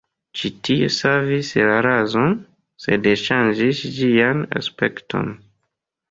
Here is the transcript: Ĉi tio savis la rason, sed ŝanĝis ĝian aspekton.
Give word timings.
Ĉi 0.41 0.49
tio 0.67 0.85
savis 0.93 1.49
la 1.71 1.75
rason, 1.85 2.31
sed 2.85 3.09
ŝanĝis 3.25 3.83
ĝian 3.99 4.41
aspekton. 4.61 5.29